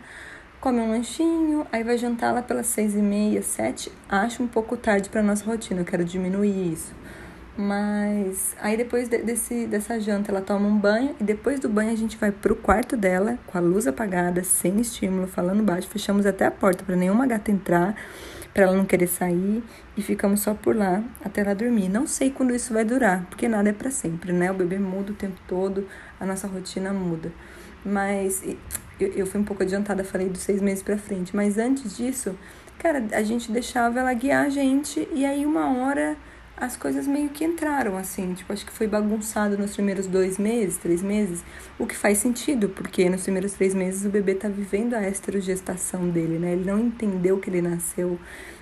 come 0.59 0.79
um 0.79 0.91
lanchinho, 0.91 1.65
aí 1.71 1.83
vai 1.83 1.97
jantar 1.97 2.33
lá 2.33 2.41
pelas 2.41 2.67
seis 2.67 2.93
e 2.93 3.01
meia, 3.01 3.41
sete, 3.41 3.91
acho 4.07 4.43
um 4.43 4.47
pouco 4.47 4.75
tarde 4.77 5.09
para 5.09 5.23
nossa 5.23 5.45
rotina, 5.45 5.81
eu 5.81 5.85
quero 5.85 6.03
diminuir 6.03 6.73
isso. 6.73 6.93
Mas 7.57 8.55
aí 8.61 8.77
depois 8.77 9.09
de, 9.09 9.17
desse, 9.19 9.67
dessa 9.67 9.99
janta 9.99 10.31
ela 10.31 10.41
toma 10.41 10.67
um 10.67 10.77
banho 10.77 11.15
e 11.19 11.23
depois 11.23 11.59
do 11.59 11.67
banho 11.67 11.91
a 11.91 11.95
gente 11.95 12.15
vai 12.17 12.31
pro 12.31 12.55
quarto 12.55 12.95
dela 12.95 13.37
com 13.45 13.57
a 13.57 13.61
luz 13.61 13.87
apagada, 13.87 14.43
sem 14.43 14.79
estímulo, 14.79 15.27
falando 15.27 15.61
baixo, 15.61 15.87
fechamos 15.87 16.25
até 16.25 16.45
a 16.45 16.51
porta 16.51 16.83
para 16.83 16.95
nenhuma 16.95 17.27
gata 17.27 17.51
entrar 17.51 17.95
para 18.53 18.63
ela 18.63 18.75
não 18.75 18.85
querer 18.85 19.07
sair 19.07 19.63
e 19.95 20.01
ficamos 20.01 20.41
só 20.41 20.53
por 20.53 20.75
lá 20.75 21.03
até 21.23 21.41
ela 21.41 21.55
dormir. 21.55 21.89
Não 21.89 22.05
sei 22.05 22.31
quando 22.31 22.53
isso 22.53 22.73
vai 22.73 22.83
durar, 22.83 23.25
porque 23.29 23.47
nada 23.47 23.69
é 23.69 23.73
para 23.73 23.89
sempre, 23.89 24.33
né? 24.33 24.51
O 24.51 24.53
bebê 24.53 24.77
muda 24.77 25.11
o 25.11 25.15
tempo 25.15 25.39
todo, 25.47 25.87
a 26.19 26.25
nossa 26.25 26.47
rotina 26.47 26.91
muda. 26.91 27.31
Mas 27.83 28.43
eu, 28.99 29.07
eu 29.09 29.25
fui 29.25 29.39
um 29.39 29.43
pouco 29.43 29.63
adiantada, 29.63 30.03
falei 30.03 30.29
dos 30.29 30.41
seis 30.41 30.61
meses 30.61 30.83
para 30.83 30.97
frente. 30.97 31.35
Mas 31.35 31.57
antes 31.57 31.95
disso, 31.95 32.37
cara, 32.77 33.03
a 33.13 33.23
gente 33.23 33.51
deixava 33.51 33.99
ela 33.99 34.13
guiar 34.13 34.45
a 34.45 34.49
gente 34.49 35.07
e 35.13 35.25
aí 35.25 35.45
uma 35.45 35.77
hora 35.77 36.17
as 36.61 36.77
coisas 36.77 37.07
meio 37.07 37.29
que 37.29 37.43
entraram 37.43 37.97
assim. 37.97 38.35
Tipo, 38.35 38.53
acho 38.53 38.63
que 38.63 38.71
foi 38.71 38.85
bagunçado 38.85 39.57
nos 39.57 39.73
primeiros 39.73 40.05
dois 40.05 40.37
meses, 40.37 40.77
três 40.77 41.01
meses, 41.01 41.43
o 41.79 41.87
que 41.87 41.95
faz 41.95 42.19
sentido, 42.19 42.69
porque 42.69 43.09
nos 43.09 43.23
primeiros 43.23 43.53
três 43.53 43.73
meses 43.73 44.05
o 44.05 44.09
bebê 44.09 44.35
tá 44.35 44.47
vivendo 44.47 44.93
a 44.93 45.07
esterogestação 45.07 46.07
dele, 46.07 46.37
né? 46.37 46.53
Ele 46.53 46.63
não 46.63 46.77
entendeu 46.77 47.39
que 47.39 47.49
ele 47.49 47.63
nasceu, 47.63 48.19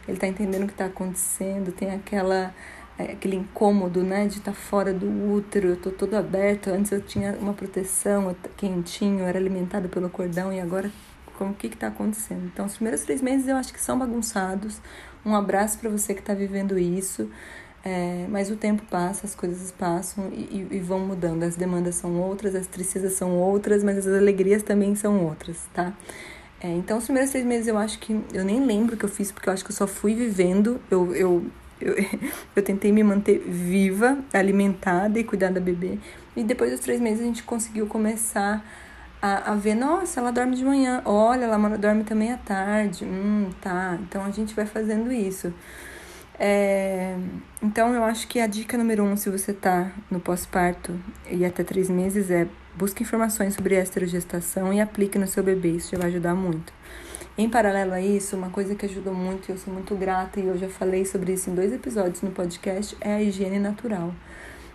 ele 0.08 0.18
tá 0.18 0.28
entendendo 0.28 0.64
o 0.64 0.68
que 0.68 0.74
tá 0.74 0.86
acontecendo, 0.86 1.74
tem 1.74 1.92
aquela 1.92 2.56
é, 2.98 3.12
aquele 3.12 3.36
incômodo, 3.36 4.02
né, 4.02 4.28
de 4.28 4.38
estar 4.38 4.52
tá 4.52 4.58
fora 4.58 4.94
do 4.94 5.34
útero, 5.34 5.70
eu 5.70 5.78
tô 5.78 5.92
todo 5.92 6.16
aberto, 6.16 6.70
antes 6.70 6.92
eu 6.92 7.02
tinha 7.02 7.34
uma 7.40 7.54
proteção, 7.54 8.36
quentinho, 8.58 9.26
era 9.26 9.38
alimentado 9.38 9.90
pelo 9.90 10.10
cordão 10.10 10.54
e 10.54 10.60
agora 10.60 10.90
como 11.38 11.52
o 11.52 11.54
que 11.54 11.68
está 11.68 11.88
acontecendo? 11.88 12.46
Então, 12.46 12.66
os 12.66 12.76
primeiros 12.76 13.02
três 13.04 13.22
meses 13.22 13.48
eu 13.48 13.56
acho 13.56 13.74
que 13.74 13.80
são 13.80 13.98
bagunçados. 13.98 14.82
Um 15.26 15.34
abraço 15.34 15.80
para 15.80 15.90
você 15.90 16.14
que 16.14 16.20
está 16.20 16.34
vivendo 16.34 16.78
isso. 16.78 17.30
É, 17.92 18.28
mas 18.30 18.52
o 18.52 18.56
tempo 18.56 18.84
passa, 18.88 19.26
as 19.26 19.34
coisas 19.34 19.72
passam 19.72 20.30
e, 20.32 20.68
e, 20.70 20.80
vão 20.80 21.00
mudando. 21.00 21.42
As 21.42 21.56
demandas 21.56 21.96
são 21.96 22.22
outras, 22.22 22.54
as 22.54 22.68
tristezas 22.68 23.14
são 23.14 23.36
outras, 23.36 23.84
mas 23.84 23.98
as 23.98 24.06
alegrias 24.06 24.62
também 24.62 24.94
são 24.94 25.26
outras, 25.26 25.58
tá? 25.74 25.92
É, 26.62 26.68
então, 26.68 27.00
os 27.00 27.06
primeiros 27.06 27.32
três 27.32 27.44
meses 27.44 27.68
eu 27.68 27.80
acho 27.80 27.98
que. 27.98 28.14
Eu 28.32 28.46
nem 28.46 28.64
lembro 28.64 28.94
o 28.94 28.98
que 28.98 29.06
eu 29.06 29.10
fiz, 29.10 29.32
porque 29.32 29.50
eu 29.50 29.54
acho 29.54 29.66
que 29.66 29.72
eu 29.72 29.76
só 29.76 29.88
fui 29.88 30.14
vivendo. 30.14 30.80
Eu, 30.92 31.16
eu, 31.16 31.46
eu, 31.82 31.96
eu 32.56 32.62
tentei 32.62 32.92
me 32.92 33.02
manter 33.02 33.40
viva, 33.40 34.20
alimentada 34.32 35.18
e 35.18 35.24
cuidar 35.24 35.52
da 35.52 35.60
bebê. 35.60 35.98
E 36.36 36.44
depois 36.44 36.70
dos 36.70 36.82
três 36.82 37.02
meses 37.02 37.22
a 37.22 37.26
gente 37.26 37.42
conseguiu 37.42 37.88
começar 37.88 38.64
a, 39.20 39.54
a 39.54 39.56
ver: 39.56 39.74
nossa, 39.74 40.20
ela 40.20 40.32
dorme 40.32 40.56
de 40.56 40.64
manhã, 40.64 41.02
olha, 41.06 41.46
ela 41.46 41.58
dorme 41.76 42.04
também 42.04 42.32
à 42.32 42.38
tarde. 42.38 43.04
Hum, 43.04 43.50
tá. 43.60 43.98
Então 44.08 44.24
a 44.24 44.30
gente 44.30 44.54
vai 44.54 44.68
fazendo 44.68 45.12
isso. 45.12 45.52
É, 46.42 47.18
então, 47.62 47.94
eu 47.94 48.04
acho 48.04 48.26
que 48.28 48.40
a 48.40 48.48
dica 48.48 48.78
número 48.78 49.04
um, 49.04 49.18
se 49.18 49.30
você 49.30 49.52
está 49.52 49.92
no 50.10 50.22
pós-parto 50.22 50.98
e 51.30 51.44
até 51.44 51.66
três 51.66 51.90
meses, 51.90 52.32
é 52.32 52.48
busque 52.78 53.04
informações 53.04 53.56
sobre 53.56 53.76
esterogestação 53.76 54.72
e 54.72 54.80
aplique 54.80 55.20
no 55.20 55.28
seu 55.28 55.44
bebê. 55.44 55.72
Isso 55.72 55.92
já 55.92 55.98
vai 55.98 56.08
ajudar 56.08 56.34
muito. 56.34 56.72
Em 57.38 57.50
paralelo 57.50 57.94
a 57.94 58.02
isso, 58.02 58.38
uma 58.38 58.50
coisa 58.50 58.74
que 58.74 58.86
ajudou 58.86 59.14
muito 59.14 59.50
e 59.50 59.52
eu 59.52 59.58
sou 59.58 59.74
muito 59.74 59.96
grata, 59.96 60.40
e 60.40 60.48
eu 60.48 60.58
já 60.58 60.70
falei 60.70 61.06
sobre 61.06 61.34
isso 61.34 61.50
em 61.50 61.56
dois 61.56 61.74
episódios 61.74 62.22
no 62.22 62.32
podcast, 62.32 62.96
é 63.02 63.16
a 63.16 63.22
higiene 63.22 63.60
natural. 63.60 64.14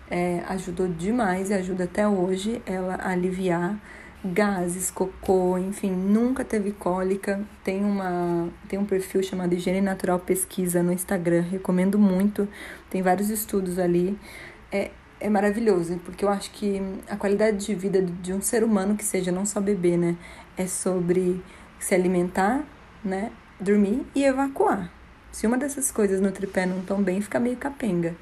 É, 0.09 0.43
ajudou 0.49 0.87
demais 0.87 1.49
e 1.49 1.53
ajuda 1.55 1.85
até 1.85 2.07
hoje 2.07 2.61
ela 2.67 2.93
a 2.95 3.09
aliviar 3.09 3.75
gases, 4.33 4.91
cocô, 4.91 5.57
enfim, 5.57 5.91
nunca 5.91 6.43
teve 6.43 6.71
cólica. 6.71 7.41
Tem 7.63 7.83
uma 7.83 8.49
tem 8.67 8.79
um 8.79 8.85
perfil 8.85 9.23
chamado 9.23 9.53
Higiene 9.53 9.81
Natural 9.81 10.19
Pesquisa 10.19 10.81
no 10.83 10.91
Instagram, 10.91 11.41
recomendo 11.41 11.99
muito. 11.99 12.47
Tem 12.89 13.01
vários 13.01 13.29
estudos 13.29 13.79
ali. 13.79 14.17
É 14.71 14.91
é 15.19 15.29
maravilhoso, 15.29 15.99
porque 16.03 16.25
eu 16.25 16.29
acho 16.29 16.51
que 16.51 16.81
a 17.09 17.15
qualidade 17.15 17.65
de 17.65 17.73
vida 17.73 18.01
de 18.01 18.33
um 18.33 18.41
ser 18.41 18.63
humano 18.63 18.95
que 18.95 19.03
seja 19.03 19.31
não 19.31 19.45
só 19.45 19.59
bebê, 19.61 19.97
né, 19.97 20.17
é 20.57 20.67
sobre 20.67 21.41
se 21.79 21.95
alimentar, 21.95 22.63
né, 23.03 23.31
dormir 23.59 24.05
e 24.13 24.23
evacuar. 24.23 24.91
Se 25.31 25.47
uma 25.47 25.57
dessas 25.57 25.91
coisas 25.91 26.21
no 26.21 26.31
tripé 26.31 26.65
não 26.65 26.79
estão 26.79 27.01
bem, 27.01 27.21
fica 27.21 27.39
meio 27.39 27.57
capenga. 27.57 28.15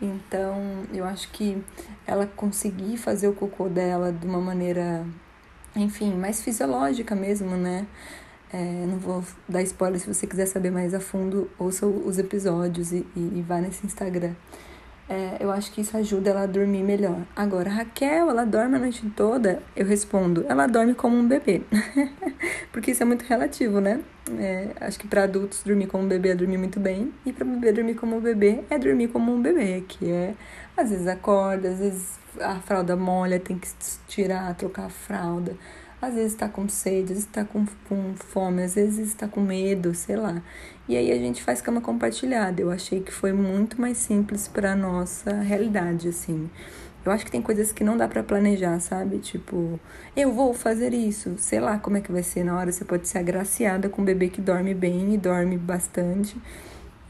Então, 0.00 0.84
eu 0.92 1.04
acho 1.04 1.30
que 1.30 1.62
ela 2.06 2.26
conseguir 2.26 2.96
fazer 2.96 3.28
o 3.28 3.32
cocô 3.32 3.68
dela 3.68 4.12
de 4.12 4.26
uma 4.26 4.40
maneira 4.40 5.04
enfim, 5.76 6.14
mais 6.14 6.42
fisiológica 6.42 7.14
mesmo, 7.14 7.56
né? 7.56 7.86
É, 8.52 8.86
não 8.86 8.98
vou 8.98 9.24
dar 9.48 9.62
spoiler 9.62 9.98
se 9.98 10.06
você 10.06 10.26
quiser 10.26 10.46
saber 10.46 10.70
mais 10.70 10.94
a 10.94 11.00
fundo, 11.00 11.50
ouça 11.58 11.86
os 11.86 12.18
episódios 12.18 12.92
e, 12.92 13.04
e, 13.16 13.20
e 13.38 13.44
vá 13.46 13.60
nesse 13.60 13.84
Instagram. 13.84 14.32
É, 15.08 15.36
eu 15.40 15.50
acho 15.50 15.70
que 15.72 15.82
isso 15.82 15.96
ajuda 15.96 16.30
ela 16.30 16.42
a 16.42 16.46
dormir 16.46 16.82
melhor. 16.82 17.18
Agora, 17.36 17.68
Raquel, 17.68 18.30
ela 18.30 18.44
dorme 18.44 18.76
a 18.76 18.78
noite 18.78 19.04
toda? 19.14 19.62
Eu 19.76 19.84
respondo, 19.84 20.46
ela 20.48 20.66
dorme 20.66 20.94
como 20.94 21.16
um 21.16 21.26
bebê. 21.26 21.62
Porque 22.72 22.92
isso 22.92 23.02
é 23.02 23.06
muito 23.06 23.22
relativo, 23.22 23.80
né? 23.80 24.00
É, 24.38 24.70
acho 24.80 24.98
que 24.98 25.06
para 25.06 25.24
adultos 25.24 25.62
dormir 25.62 25.86
como 25.88 26.04
um 26.04 26.08
bebê 26.08 26.30
é 26.30 26.34
dormir 26.34 26.56
muito 26.56 26.80
bem, 26.80 27.12
e 27.26 27.32
para 27.32 27.44
bebê 27.44 27.72
dormir 27.72 27.94
como 27.94 28.16
um 28.16 28.20
bebê 28.20 28.64
é 28.70 28.78
dormir 28.78 29.08
como 29.08 29.34
um 29.34 29.42
bebê, 29.42 29.84
que 29.86 30.10
é 30.10 30.34
às 30.76 30.88
vezes 30.90 31.06
acorda, 31.06 31.68
às 31.68 31.78
vezes 31.78 32.18
a 32.40 32.60
fralda 32.60 32.96
molha, 32.96 33.38
tem 33.40 33.58
que 33.58 33.68
tirar, 34.08 34.54
trocar 34.54 34.86
a 34.86 34.90
fralda. 34.90 35.56
Às 36.00 36.14
vezes 36.14 36.32
está 36.32 36.48
com 36.48 36.68
sede, 36.68 37.04
às 37.04 37.08
vezes 37.08 37.24
está 37.24 37.44
com, 37.44 37.64
com 37.88 38.14
fome, 38.14 38.62
às 38.62 38.74
vezes 38.74 39.08
está 39.08 39.26
com 39.26 39.40
medo, 39.40 39.94
sei 39.94 40.16
lá. 40.16 40.42
E 40.86 40.96
aí 40.96 41.10
a 41.10 41.16
gente 41.16 41.42
faz 41.42 41.62
cama 41.62 41.80
compartilhada. 41.80 42.60
Eu 42.60 42.70
achei 42.70 43.00
que 43.00 43.10
foi 43.10 43.32
muito 43.32 43.80
mais 43.80 43.96
simples 43.96 44.46
para 44.46 44.76
nossa 44.76 45.32
realidade, 45.40 46.08
assim. 46.08 46.50
Eu 47.04 47.12
acho 47.12 47.24
que 47.24 47.30
tem 47.30 47.42
coisas 47.42 47.70
que 47.72 47.84
não 47.84 47.96
dá 47.96 48.08
para 48.08 48.22
planejar, 48.22 48.80
sabe? 48.80 49.18
Tipo, 49.18 49.78
eu 50.16 50.32
vou 50.32 50.54
fazer 50.54 50.94
isso, 50.94 51.34
sei 51.38 51.60
lá 51.60 51.78
como 51.78 51.98
é 51.98 52.00
que 52.00 52.10
vai 52.10 52.22
ser 52.22 52.44
na 52.44 52.56
hora. 52.56 52.72
Você 52.72 52.84
pode 52.84 53.06
ser 53.08 53.18
agraciada 53.18 53.88
com 53.88 54.02
um 54.02 54.04
bebê 54.04 54.28
que 54.28 54.40
dorme 54.40 54.74
bem 54.74 55.14
e 55.14 55.18
dorme 55.18 55.58
bastante. 55.58 56.36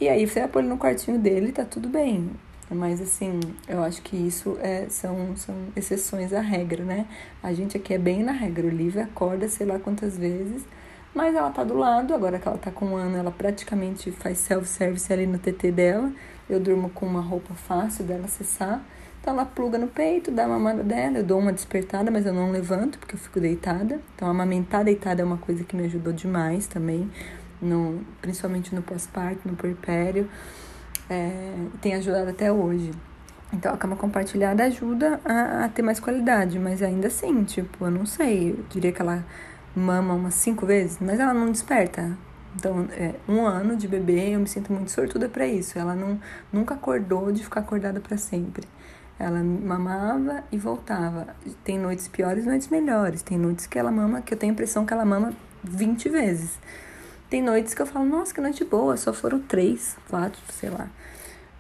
E 0.01 0.09
aí 0.09 0.27
você 0.27 0.47
põe 0.49 0.65
no 0.65 0.77
quartinho 0.77 1.19
dele, 1.19 1.53
tá 1.53 1.65
tudo 1.65 1.89
bem. 1.89 2.31
Mas 2.71 3.01
assim, 3.01 3.41
eu 3.69 3.83
acho 3.83 4.01
que 4.03 4.17
isso 4.17 4.57
é, 4.61 4.87
são, 4.89 5.37
são 5.37 5.55
exceções 5.77 6.33
à 6.33 6.41
regra, 6.41 6.83
né? 6.83 7.07
A 7.43 7.53
gente 7.53 7.77
aqui 7.77 7.93
é 7.93 7.99
bem 7.99 8.23
na 8.23 8.33
regra. 8.33 8.67
O 8.67 8.71
Lívia 8.71 9.05
acorda 9.05 9.49
sei 9.49 9.67
lá 9.67 9.79
quantas 9.79 10.17
vezes, 10.17 10.65
mas 11.15 11.35
ela 11.35 11.51
tá 11.51 11.63
do 11.63 11.75
lado, 11.75 12.15
agora 12.15 12.39
que 12.39 12.49
ela 12.49 12.59
tá 12.59 12.71
com 12.71 12.87
um 12.87 12.97
ano, 12.97 13.17
ela 13.17 13.31
praticamente 13.31 14.11
faz 14.11 14.39
self-service 14.39 15.13
ali 15.13 15.27
no 15.27 15.39
TT 15.39 15.71
dela. 15.71 16.11
Eu 16.49 16.59
durmo 16.59 16.91
com 16.91 17.07
uma 17.07 17.21
roupa 17.21 17.55
fácil 17.55 18.05
dela 18.05 18.25
acessar. 18.25 18.83
Então 19.21 19.33
ela 19.33 19.47
pluga 19.47 19.79
no 19.79 19.89
peito, 19.89 20.31
dá 20.31 20.45
a 20.45 20.49
mamada 20.49 20.83
dela, 20.83 21.19
eu 21.19 21.25
dou 21.25 21.39
uma 21.39 21.53
despertada, 21.53 22.11
mas 22.11 22.27
eu 22.27 22.35
não 22.35 22.51
levanto 22.51 22.99
porque 22.99 23.15
eu 23.15 23.19
fico 23.19 23.41
deitada. 23.41 24.01
Então 24.15 24.29
amamentar 24.29 24.85
deitada 24.85 25.23
é 25.23 25.25
uma 25.25 25.39
coisa 25.39 25.65
que 25.65 25.77
me 25.77 25.85
ajudou 25.85 26.13
demais 26.13 26.67
também, 26.67 27.11
no, 27.61 28.01
principalmente 28.21 28.75
no 28.75 28.83
pós-parto, 28.83 29.49
no 29.49 29.57
puerpério 29.57 30.29
é, 31.09 31.55
tem 31.81 31.95
ajudado 31.95 32.31
até 32.31 32.53
hoje. 32.53 32.93
Então 33.53 33.73
a 33.73 33.77
cama 33.77 33.97
compartilhada 33.97 34.65
ajuda 34.65 35.21
a, 35.25 35.65
a, 35.65 35.69
ter 35.69 35.83
mais 35.83 36.01
qualidade, 36.01 36.59
mas 36.59 36.83
ainda 36.83 37.07
assim, 37.07 37.45
tipo, 37.45 37.85
eu 37.85 37.91
não 37.91 38.05
sei, 38.05 38.51
eu 38.51 38.65
diria 38.69 38.93
que 38.93 39.01
ela 39.01 39.25
mama 39.77 40.15
umas 40.15 40.35
cinco 40.35 40.67
vezes, 40.67 40.99
mas 41.01 41.21
ela 41.21 41.35
não 41.35 41.51
desperta. 41.51 42.17
Então, 42.57 42.87
é, 42.93 43.15
um 43.29 43.45
ano 43.45 43.77
de 43.77 43.89
bebê, 43.89 44.31
eu 44.31 44.41
me 44.41 44.47
sinto 44.47 44.73
muito 44.73 44.91
sortuda 44.91 45.29
para 45.29 45.47
isso. 45.47 45.79
Ela 45.79 45.95
não, 45.95 46.21
nunca 46.53 46.75
acordou 46.75 47.33
de 47.33 47.43
ficar 47.43 47.61
acordada 47.61 48.01
para 48.01 48.17
sempre. 48.17 48.67
Ela 49.19 49.43
mamava 49.43 50.45
e 50.53 50.59
voltava. 50.59 51.27
Tem 51.65 51.79
noites 51.79 52.07
piores, 52.07 52.47
noites 52.47 52.69
melhores. 52.69 53.23
Tem 53.23 53.37
noites 53.37 53.67
que 53.67 53.79
ela 53.79 53.91
mama, 53.91 54.23
que 54.23 54.35
eu 54.35 54.39
tenho 54.39 54.53
a 54.53 54.55
impressão 54.55 54.87
que 54.87 54.93
ela 54.93 55.05
mama 55.05 55.33
20 55.65 56.09
vezes. 56.09 56.59
Tem 57.35 57.43
noites 57.43 57.75
que 57.75 57.83
eu 57.83 57.87
falo, 57.87 58.05
nossa, 58.05 58.33
que 58.33 58.41
noite 58.41 58.65
boa, 58.65 58.97
só 58.97 59.13
foram 59.13 59.41
três, 59.41 59.97
quatro, 60.09 60.41
sei 60.53 60.71
lá. 60.71 60.89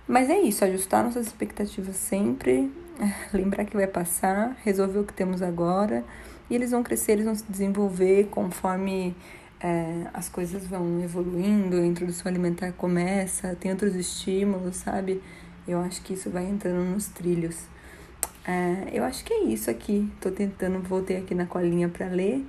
Mas 0.06 0.30
é 0.30 0.38
isso, 0.38 0.64
ajustar 0.64 1.02
nossas 1.02 1.26
expectativas 1.26 1.96
sempre, 1.96 2.70
lembrar 3.34 3.64
que 3.64 3.76
vai 3.76 3.88
passar, 3.88 4.56
resolver 4.62 5.00
o 5.00 5.04
que 5.04 5.12
temos 5.12 5.42
agora, 5.42 6.04
e 6.48 6.54
eles 6.54 6.70
vão 6.70 6.84
crescer, 6.84 7.14
eles 7.14 7.24
vão 7.24 7.34
se 7.34 7.42
desenvolver 7.48 8.28
conforme 8.30 9.16
é, 9.58 10.06
as 10.14 10.28
coisas 10.28 10.64
vão 10.64 11.02
evoluindo, 11.02 11.78
a 11.78 11.84
introdução 11.84 12.30
alimentar 12.30 12.70
começa, 12.74 13.56
tem 13.56 13.72
outros 13.72 13.96
estímulos, 13.96 14.76
sabe? 14.76 15.20
Eu 15.66 15.80
acho 15.80 16.02
que 16.02 16.14
isso 16.14 16.30
vai 16.30 16.44
entrando 16.44 16.84
nos 16.84 17.08
trilhos. 17.08 17.66
É, 18.46 18.90
eu 18.92 19.02
acho 19.02 19.24
que 19.24 19.34
é 19.34 19.42
isso 19.42 19.68
aqui. 19.68 20.08
Tô 20.20 20.30
tentando, 20.30 20.78
voltei 20.88 21.16
aqui 21.16 21.34
na 21.34 21.46
colinha 21.46 21.88
para 21.88 22.06
ler. 22.06 22.46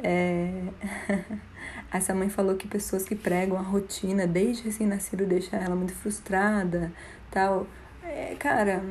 É... 0.00 0.62
Essa 1.92 2.14
mãe 2.14 2.28
falou 2.28 2.56
que 2.56 2.68
pessoas 2.68 3.04
que 3.04 3.14
pregam 3.14 3.58
a 3.58 3.62
rotina 3.62 4.26
desde 4.26 4.64
recém-nascido 4.64 5.24
deixam 5.24 5.58
ela 5.58 5.74
muito 5.74 5.94
frustrada, 5.94 6.92
tal. 7.30 7.66
É, 8.02 8.34
cara, 8.38 8.82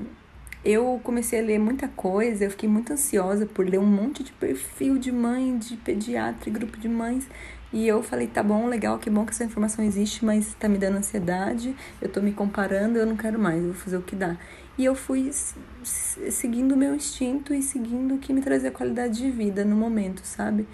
eu 0.65 0.99
comecei 1.03 1.39
a 1.39 1.43
ler 1.43 1.59
muita 1.59 1.87
coisa, 1.87 2.43
eu 2.43 2.51
fiquei 2.51 2.67
muito 2.67 2.91
ansiosa 2.91 3.45
por 3.45 3.67
ler 3.67 3.79
um 3.79 3.85
monte 3.85 4.23
de 4.23 4.31
perfil 4.33 4.97
de 4.97 5.11
mãe, 5.11 5.57
de 5.57 5.77
pediatra, 5.77 6.51
grupo 6.51 6.77
de 6.77 6.89
mães. 6.89 7.27
E 7.71 7.87
eu 7.87 8.01
falei, 8.01 8.27
tá 8.27 8.41
bom, 8.41 8.65
legal, 8.67 8.97
que 8.97 9.09
bom 9.09 9.25
que 9.25 9.31
essa 9.31 9.43
informação 9.43 9.83
existe, 9.83 10.23
mas 10.25 10.53
tá 10.53 10.69
me 10.69 10.77
dando 10.77 10.97
ansiedade, 10.97 11.75
eu 12.01 12.09
tô 12.09 12.21
me 12.21 12.31
comparando, 12.31 12.97
eu 12.97 13.05
não 13.05 13.17
quero 13.17 13.37
mais, 13.37 13.59
eu 13.61 13.73
vou 13.73 13.73
fazer 13.73 13.97
o 13.97 14.01
que 14.01 14.15
dá. 14.15 14.37
E 14.77 14.85
eu 14.85 14.95
fui 14.95 15.31
seguindo 15.83 16.73
o 16.73 16.77
meu 16.77 16.95
instinto 16.95 17.53
e 17.53 17.61
seguindo 17.61 18.15
o 18.15 18.17
que 18.19 18.31
me 18.31 18.41
trazia 18.41 18.71
qualidade 18.71 19.17
de 19.17 19.29
vida 19.29 19.65
no 19.65 19.75
momento, 19.75 20.21
sabe? 20.23 20.67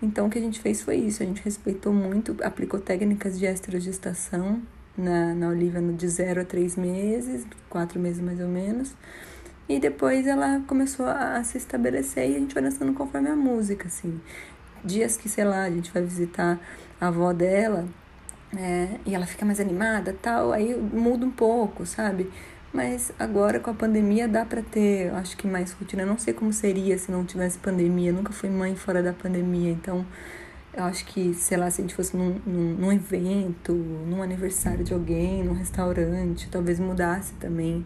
Então 0.00 0.26
o 0.26 0.30
que 0.30 0.38
a 0.38 0.40
gente 0.40 0.60
fez 0.60 0.80
foi 0.80 0.96
isso, 0.96 1.22
a 1.22 1.26
gente 1.26 1.42
respeitou 1.42 1.92
muito, 1.92 2.36
aplicou 2.42 2.78
técnicas 2.78 3.38
de 3.38 3.46
esterogestação 3.46 4.62
na, 4.96 5.34
na 5.34 5.48
Olivia 5.48 5.80
de 5.80 6.08
0 6.08 6.42
a 6.42 6.44
3 6.44 6.76
meses, 6.76 7.46
4 7.68 7.98
meses 7.98 8.20
mais 8.20 8.40
ou 8.40 8.48
menos. 8.48 8.94
E 9.68 9.78
depois 9.78 10.26
ela 10.26 10.62
começou 10.66 11.06
a, 11.06 11.36
a, 11.36 11.44
se 11.44 11.58
estabelecer 11.58 12.30
e 12.30 12.36
a 12.36 12.38
gente 12.38 12.54
vai 12.54 12.62
dançando 12.62 12.92
conforme 12.94 13.28
a 13.28 13.36
música, 13.36 13.86
assim. 13.86 14.20
Dias 14.84 15.16
que, 15.16 15.28
sei 15.28 15.44
lá, 15.44 15.64
a 15.64 15.70
gente 15.70 15.92
vai 15.92 16.02
visitar 16.02 16.58
a 17.00 17.08
avó 17.08 17.32
dela 17.32 17.86
é, 18.56 18.98
e 19.04 19.14
ela 19.14 19.26
fica 19.26 19.44
mais 19.44 19.60
animada 19.60 20.16
tal, 20.22 20.52
aí 20.52 20.74
muda 20.74 21.26
um 21.26 21.30
pouco, 21.30 21.84
sabe? 21.84 22.30
Mas 22.72 23.10
agora 23.18 23.58
com 23.60 23.70
a 23.70 23.74
pandemia 23.74 24.28
dá 24.28 24.44
para 24.44 24.62
ter, 24.62 25.10
acho 25.14 25.36
que 25.36 25.46
mais 25.46 25.72
rotina. 25.72 26.02
Eu 26.02 26.06
não 26.06 26.18
sei 26.18 26.34
como 26.34 26.52
seria 26.52 26.98
se 26.98 27.10
não 27.10 27.24
tivesse 27.24 27.58
pandemia. 27.58 28.10
Eu 28.10 28.14
nunca 28.14 28.32
fui 28.32 28.50
mãe 28.50 28.76
fora 28.76 29.02
da 29.02 29.12
pandemia, 29.12 29.70
então 29.70 30.04
Eu 30.74 30.84
acho 30.84 31.04
que, 31.06 31.34
sei 31.34 31.56
lá, 31.56 31.70
se 31.70 31.80
a 31.80 31.82
gente 31.82 31.94
fosse 31.94 32.16
num, 32.16 32.40
num, 32.46 32.74
num 32.74 32.92
evento, 32.92 33.72
num 33.72 34.22
aniversário 34.22 34.84
de 34.84 34.92
alguém, 34.94 35.42
num 35.42 35.54
restaurante, 35.54 36.48
talvez 36.50 36.78
mudasse 36.78 37.32
também. 37.34 37.84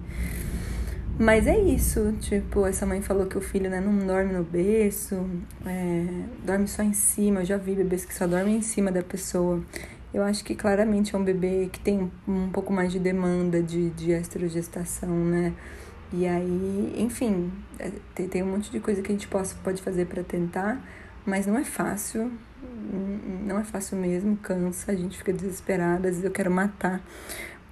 Mas 1.19 1.47
é 1.47 1.59
isso, 1.59 2.13
tipo, 2.21 2.67
essa 2.67 2.85
mãe 2.85 3.01
falou 3.01 3.27
que 3.27 3.39
o 3.39 3.41
filho 3.41 3.71
né, 3.71 3.81
não 3.81 4.07
dorme 4.07 4.33
no 4.33 4.43
berço, 4.43 5.25
é, 5.65 6.07
dorme 6.45 6.67
só 6.67 6.83
em 6.83 6.93
cima. 6.93 7.41
Eu 7.41 7.45
já 7.45 7.57
vi 7.57 7.75
bebês 7.75 8.05
que 8.05 8.15
só 8.15 8.27
dormem 8.27 8.57
em 8.57 8.63
cima 8.63 8.91
da 8.91 9.03
pessoa. 9.03 9.63
Eu 10.13 10.23
acho 10.23 10.45
que 10.45 10.55
claramente 10.55 11.15
é 11.15 11.19
um 11.19 11.25
bebê 11.25 11.69
que 11.73 11.81
tem 11.81 12.11
um 12.29 12.51
pouco 12.51 12.73
mais 12.73 12.93
de 12.93 12.99
demanda 12.99 13.63
de, 13.63 13.91
de 13.91 14.13
estrogestação, 14.13 15.09
né? 15.09 15.55
E 16.13 16.27
aí, 16.27 16.95
enfim, 16.99 17.51
é, 17.79 17.91
tem, 18.15 18.29
tem 18.29 18.43
um 18.43 18.53
monte 18.53 18.71
de 18.71 18.79
coisa 18.79 19.01
que 19.01 19.11
a 19.11 19.15
gente 19.15 19.27
possa, 19.27 19.57
pode 19.65 19.81
fazer 19.81 20.07
para 20.07 20.23
tentar, 20.23 20.79
mas 21.25 21.47
não 21.47 21.57
é 21.57 21.65
fácil, 21.65 22.31
não 23.47 23.59
é 23.59 23.65
fácil 23.65 23.97
mesmo, 23.97 24.37
cansa, 24.37 24.93
a 24.93 24.95
gente 24.95 25.17
fica 25.17 25.33
desesperada, 25.33 26.09
às 26.09 26.17
vezes 26.17 26.25
eu 26.25 26.31
quero 26.31 26.51
matar 26.51 27.03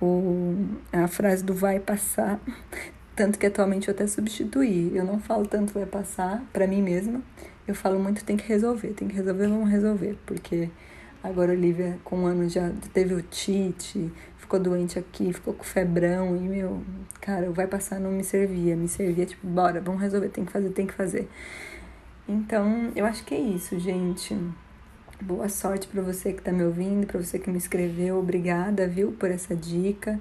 o, 0.01 0.55
a 0.91 1.07
frase 1.07 1.45
do 1.45 1.53
vai 1.53 1.79
passar, 1.79 2.41
tanto 3.15 3.39
que 3.39 3.45
atualmente 3.45 3.89
eu 3.89 3.95
até 3.95 4.07
substituí. 4.07 4.97
Eu 4.97 5.05
não 5.05 5.21
falo 5.21 5.47
tanto 5.47 5.75
vai 5.75 5.85
passar 5.85 6.43
para 6.53 6.67
mim 6.67 6.81
mesma, 6.81 7.21
eu 7.69 7.75
falo 7.75 7.99
muito 7.99 8.25
tem 8.25 8.37
que 8.39 8.49
resolver, 8.49 8.89
tem 8.95 9.07
que 9.07 9.15
resolver, 9.15 9.49
vamos 9.49 9.69
resolver, 9.69 10.17
porque 10.25 10.71
agora 11.23 11.53
a 11.53 11.55
Olivia 11.55 11.99
com 12.05 12.21
um 12.21 12.27
ano 12.27 12.49
já 12.49 12.71
teve 12.93 13.15
o 13.15 13.23
Tite, 13.23 14.11
ficou 14.37 14.59
doente 14.59 14.99
aqui, 14.99 15.33
ficou 15.33 15.55
com 15.55 15.63
febrão 15.63 16.37
e, 16.37 16.41
meu, 16.41 16.83
cara, 17.21 17.51
vai 17.51 17.67
passar, 17.67 18.01
não 18.01 18.11
me 18.11 18.25
servia. 18.25 18.75
Me 18.75 18.89
servia, 18.89 19.25
tipo, 19.25 19.47
bora, 19.47 19.81
vamos 19.81 20.01
resolver, 20.01 20.29
tem 20.29 20.45
que 20.45 20.53
fazer, 20.53 20.71
tem 20.71 20.87
que 20.87 20.95
fazer. 20.95 21.29
Então, 22.29 22.91
eu 22.97 23.07
acho 23.07 23.25
que 23.25 23.35
é 23.35 23.41
isso, 23.41 23.79
gente. 23.79 24.37
Boa 25.21 25.49
sorte 25.49 25.87
para 25.87 26.03
você 26.03 26.33
que 26.33 26.43
tá 26.43 26.51
me 26.51 26.65
ouvindo, 26.65 27.07
para 27.07 27.23
você 27.23 27.39
que 27.39 27.51
me 27.51 27.59
escreveu. 27.59 28.19
Obrigada, 28.19 28.89
viu, 28.89 29.13
por 29.13 29.31
essa 29.31 29.55
dica. 29.55 30.21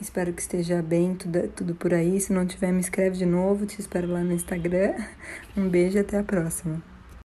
Espero 0.00 0.32
que 0.32 0.42
esteja 0.42 0.82
bem 0.82 1.14
tudo, 1.14 1.48
tudo 1.48 1.74
por 1.74 1.94
aí. 1.94 2.20
Se 2.20 2.32
não 2.32 2.46
tiver, 2.46 2.72
me 2.72 2.80
escreve 2.80 3.16
de 3.16 3.26
novo. 3.26 3.64
Te 3.66 3.80
espero 3.80 4.06
lá 4.06 4.22
no 4.22 4.32
Instagram. 4.32 4.94
Um 5.56 5.68
beijo 5.68 5.96
e 5.96 6.00
até 6.00 6.18
a 6.18 6.22
próxima. 6.22 6.93